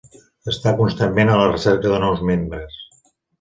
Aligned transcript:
Està 0.53 0.71
constantment 0.79 1.31
a 1.33 1.35
la 1.41 1.51
recerca 1.51 1.93
de 1.93 2.01
nous 2.05 2.25
membres. 2.31 2.81